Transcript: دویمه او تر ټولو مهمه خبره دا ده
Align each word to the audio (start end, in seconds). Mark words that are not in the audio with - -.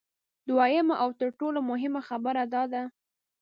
دویمه 0.47 0.95
او 1.03 1.09
تر 1.19 1.29
ټولو 1.39 1.59
مهمه 1.69 2.01
خبره 2.09 2.43
دا 2.53 2.63
ده 2.73 2.83